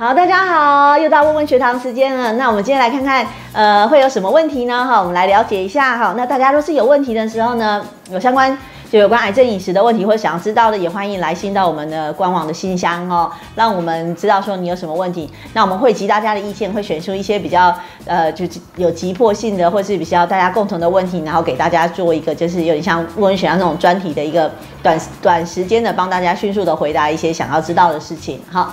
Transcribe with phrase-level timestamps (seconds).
[0.00, 2.34] 好，大家好，又到问问学堂时间了。
[2.34, 4.86] 那我们今天来看看，呃，会有什么问题呢？
[4.86, 6.14] 哈，我们来了解一下哈。
[6.16, 8.56] 那大家若是有问题的时候呢，有相关
[8.92, 15.28] 就有关癌症饮食的问题，或者想要知道的，也欢迎来信到我们的官网的信箱哦，让我们知道说你有什么问题。
[15.52, 17.76] 那我们会集大家的意见，会选出一些比较
[18.06, 24.48] 呃，就是有急迫性的，或是比较大家共同的问题，然后给大家做一个就是有点像问问学堂那种专题的一个
[24.80, 28.40] 短短时间的帮大家迅速的回答一些想要知道的事情。
[28.48, 28.72] 好。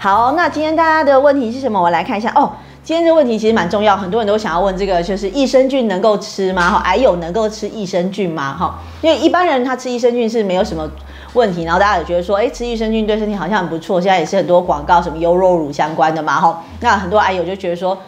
[0.00, 1.82] 好，那今天大家的问题是什么？
[1.82, 2.52] 我来看一下哦。
[2.84, 6.70] 今天这个问题其实蛮重要，很多人都想要问这个，就是益生菌能够吃吗？
[6.70, 8.56] 哈，癌友能够吃益生菌吗？
[8.56, 10.88] 哈，因为一般人他吃益生菌是没有什么
[11.32, 14.00] 问题，然后大家也觉得说，哎，吃益生菌对身体好像很不错。
[14.00, 16.62] 现在也是很多广告，什么优酪乳相关的嘛，哈。
[16.80, 17.98] 那很多癌友就觉得说，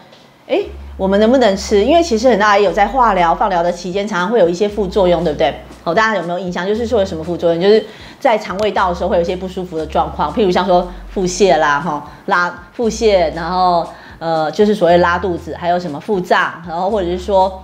[0.46, 0.60] 哎，
[1.00, 1.82] 我们能不能吃？
[1.82, 5.54] 因为其实很多也有在化疗、放疗的期间，常常会有一些副作用，对不对？
[5.82, 6.66] 好，大家有没有印象？
[6.66, 7.58] 就是说有什么副作用？
[7.58, 7.82] 就是
[8.18, 13.86] 在肠胃道的时候会有一些不舒服的状况，譬如像说腹泻啦，哈，拉腹泻，然后
[14.18, 17.62] 呃，就是所谓拉肚子，还有什么腹胀，然后或者是说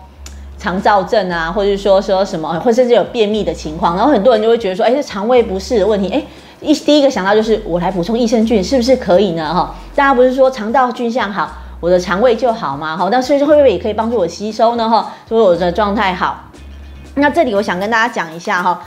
[0.56, 6.24] 肠燥症啊，或者是说说什么，或甚至有便秘的情况，然后很多人就会觉得说，哎，是肠胃不适的问题，哎，
[6.62, 9.52] 一第一个想到就是我来补充益生菌是不是可以呢？
[9.52, 11.52] 哈，大家不是说肠道菌相好，
[11.87, 12.97] 我的肠胃就好嘛？
[12.97, 14.91] 哈，那所以会不会也可以帮助我吸收呢？
[14.91, 16.51] 哈，所以我的状态好。
[17.15, 18.83] 那这里我想跟大家讲一下哈，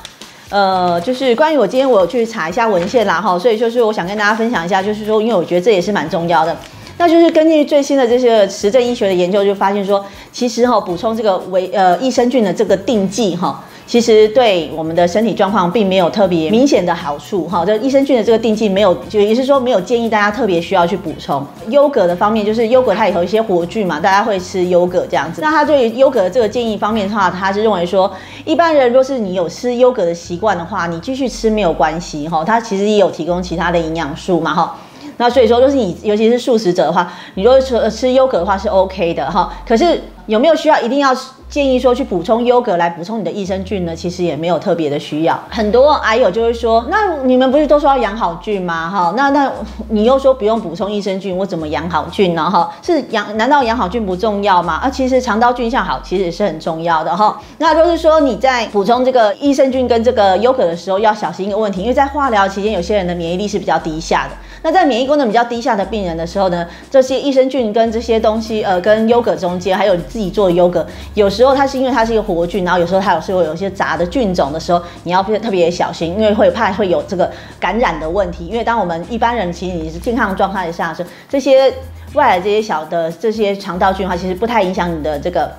[0.50, 6.54] 呃，就是关于我今天我去查一下文献啦哈，所以就是我想跟大家分享一下，就是说，因为我觉得这也是蛮重要的，
[6.98, 13.64] 那就是根据最新的这些实证医学的研究，就发现说，其实哈补充这个维呃益生菌的这个定剂哈。
[13.90, 21.44] 其实对我们的身体状况并没有特别明显的好处哈，这益生菌的这个定剂没有，就也是说没有建议大家特别需要去补充。
[21.70, 25.42] 优格的方面，就是优格它里头一些活菌嘛，大家会吃优格这样子。
[25.42, 28.12] 那他对于优格的这个建议方面的话，他是认为说，
[28.46, 32.44] 一般人若是你有吃优格的习惯的话，你继续吃没有关系哈。
[32.46, 34.78] 它其实也有提供其他的营养素嘛哈。
[35.18, 39.52] 那所以说，就是你尤其是素食者的话，你如果吃吃优格的话是 OK 的哈。
[39.68, 40.00] 可是
[40.30, 41.16] 有没有需要一定要？
[41.50, 45.36] 建议说去补充优格来补充你的益生菌呢，其实也没有特别的需要。
[45.50, 48.88] 很多癌友就会说，那你们不是都说要养好菌吗？
[48.88, 49.52] 哈，那那
[49.88, 52.48] 你又说不用补充益生菌，我怎么养好菌呢？
[52.48, 53.36] 哈，是养？
[53.36, 54.76] 难道养好菌不重要吗？
[54.76, 57.42] 啊，其实肠道菌相好其实也是很重要的哈。
[57.58, 64.36] 那就是说你在补充这个益生菌跟这个优格的时候，要小心一个问题，因为在化疗期间，有些人的免疫力是比较低下的。
[64.62, 78.48] 那在免疫功能比较低下的病人的时候呢，这些益生菌跟这些东西，呃，跟优格中间，还有你自己做的优格，有时候它是因为它是一个活菌，然后有时候它有时候有一些杂的菌种的时候，你要特别小心，因为会怕会有这个感染的问题。
[78.48, 81.74] 因为当我们一般人其实你是健康状态下的时候这些
[82.14, 85.52] 外来这些小的这些肠道菌的话，其实不太影响你的这个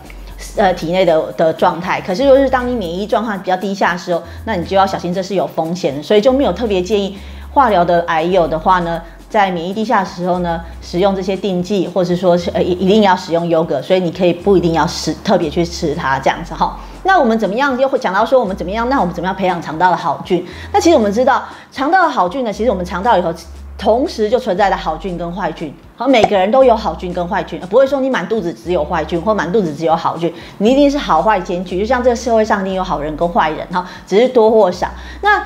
[0.57, 2.01] 呃体内的的状态。
[2.01, 7.17] 可是如果是当你免疫状况比较低下的时候，那你就要小心，这是有风险的，所以就没有特别建议。
[7.53, 16.79] 化疗的癌友的话呢，在免疫低下的时候呢，使用这些定剂，或者说是呃一一定要使用优格，所以你可以不一定要吃特别去吃它这样子哈。
[17.03, 18.89] 那我们怎么样又会讲到说我们怎么样？
[18.89, 20.47] 那我们怎么样培养肠道的好菌？
[20.73, 23.33] 那其实我们知道肠道的好菌呢，其实我们肠道里头
[23.79, 25.75] 同时就存在的好菌跟坏菌。
[25.97, 31.79] 好，每个人都有好菌跟坏菌，不会说你满肚子只有坏菌或满肚子只有好菌，你一定是好坏兼具。
[31.79, 34.87] 就像这个社会上一定有好人跟坏人哈，只是多或少。
[35.23, 35.43] 那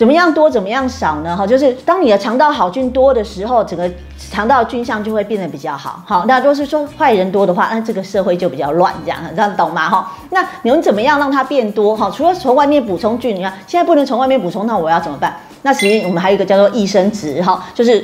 [0.00, 1.36] 怎么样多怎么样少呢？
[1.36, 3.86] 哈，就是当你的肠道好菌多的时候，整个
[4.32, 6.02] 肠道菌相就会变得比较好。
[6.06, 9.90] 好，那如果是说坏人多的话，那这个社会就比较乱，这样这样懂吗？
[9.90, 11.94] 哈，那你们怎么样让它变多？
[11.94, 15.36] 哈，除了从外面补充菌，你看现在不能从外面补充，那我要怎么办？
[15.60, 18.02] 那实际我们还有一个叫做益生值，哈，就是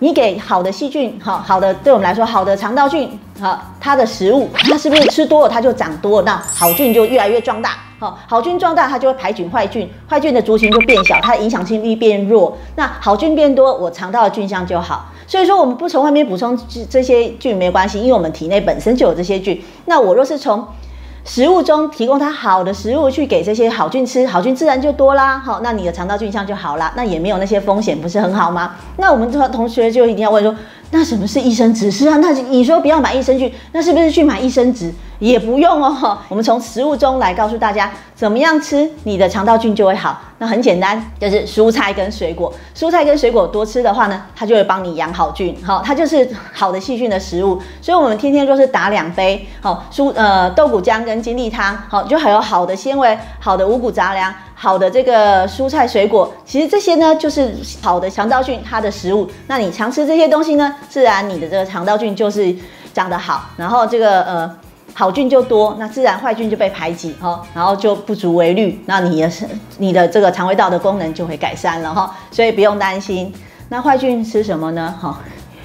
[0.00, 7.70] 你给好的细菌，哈，好的对我们来说好的肠道菌，好，它的食物，它是不是吃多了它就长多了，那好菌就越来越壮大。
[8.28, 12.56] 好，菌壮大，它就会排菌坏菌，坏菌的族群就变小，它的影响性力变弱。
[12.76, 15.06] 那好菌变多，我肠道的菌相就好。
[15.26, 16.58] 所以说，我们不从外面补充
[16.90, 19.62] 这些菌没关系，因为我们体内本身就有这些菌。
[19.86, 20.66] 那我若是从
[21.24, 25.38] 食物中提供它好的食物去给这些好菌吃，好菌自然就多啦。
[25.38, 28.74] 好，那你的肠道菌相就好啦，那也没有那些风险，不是很好吗？
[28.96, 30.54] 那我们同同学就一定要问说，
[30.90, 31.90] 那什么是益生值？
[31.90, 34.92] 是啊，那你说不要买益生菌，那是不是去买益生值？
[35.22, 40.20] 也不用哦，我们从食物中来告诉大家怎么样吃，你的肠道菌就会好。
[40.38, 42.52] 那很简单，就是蔬菜跟水果。
[42.76, 47.56] 蔬菜跟水果多吃的话呢，它就会帮你养好菌，好，它就是好的细菌的食物。
[47.80, 56.32] 所以，我们天天就是打两杯，好蔬呃豆谷浆跟金栗汤，好就还有好的纤维、好的五谷杂粮、好的这个蔬菜水果。
[56.44, 59.30] 其实这些呢，就是好的肠道菌它的食物。
[59.46, 62.52] 那你常吃这些东西呢，自然你的这个肠道菌就是
[62.92, 64.56] 长得好，然后这个呃。
[64.94, 69.46] 好菌就多，那自然坏菌就被排挤哈，然后就不足为虑，那你的是
[69.78, 73.32] 你的这个肠胃道的功能就会改善了哈，所以不用担心。
[73.70, 74.94] 那坏菌吃什么呢？
[75.00, 75.18] 哈，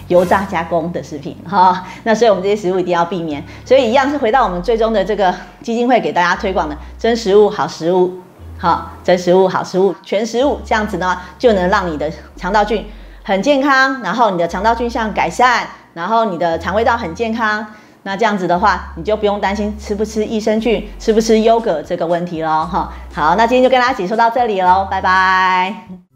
[0.08, 1.86] 油炸加工的食品哈。
[2.04, 3.44] 那所以我们这些食物一定要避免。
[3.66, 8.22] 所以一样是回到我们最终的这个基金会给大家推广的真食物好食物，
[8.58, 12.86] 好真食物好食物全食物，这样子呢就能让你的肠道菌
[13.24, 17.68] 很健康，然后你的肠道菌相改善，然后你的肠胃道很健康。
[18.04, 22.94] 那这样子的话，你就不用担心吃不吃益生菌、吃不吃优格这个问题喽，哈。
[23.14, 26.07] 好，那今天就跟大家解说到这里喽，拜拜。